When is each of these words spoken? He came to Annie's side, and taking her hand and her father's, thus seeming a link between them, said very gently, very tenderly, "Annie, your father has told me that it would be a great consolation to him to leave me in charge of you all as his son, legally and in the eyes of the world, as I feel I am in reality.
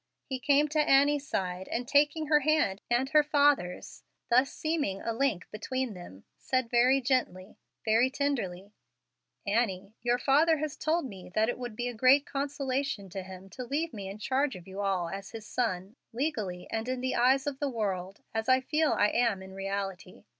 He 0.25 0.39
came 0.39 0.67
to 0.69 0.79
Annie's 0.79 1.27
side, 1.27 1.67
and 1.67 1.87
taking 1.87 2.25
her 2.25 2.39
hand 2.39 2.81
and 2.89 3.07
her 3.09 3.21
father's, 3.21 4.01
thus 4.31 4.51
seeming 4.51 4.99
a 4.99 5.13
link 5.13 5.45
between 5.51 5.93
them, 5.93 6.23
said 6.39 6.71
very 6.71 6.99
gently, 6.99 7.59
very 7.85 8.09
tenderly, 8.09 8.73
"Annie, 9.45 9.93
your 10.01 10.17
father 10.17 10.57
has 10.57 10.75
told 10.75 11.05
me 11.05 11.29
that 11.35 11.49
it 11.49 11.59
would 11.59 11.75
be 11.75 11.87
a 11.87 11.93
great 11.93 12.25
consolation 12.25 13.09
to 13.09 13.21
him 13.21 13.47
to 13.51 13.63
leave 13.63 13.93
me 13.93 14.09
in 14.09 14.17
charge 14.17 14.55
of 14.55 14.67
you 14.67 14.81
all 14.81 15.07
as 15.07 15.33
his 15.33 15.45
son, 15.45 15.95
legally 16.13 16.67
and 16.71 16.89
in 16.89 17.01
the 17.01 17.13
eyes 17.13 17.45
of 17.45 17.59
the 17.59 17.69
world, 17.69 18.21
as 18.33 18.49
I 18.49 18.59
feel 18.59 18.93
I 18.93 19.09
am 19.09 19.43
in 19.43 19.53
reality. 19.53 20.23